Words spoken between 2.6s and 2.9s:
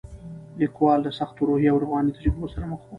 مخ و.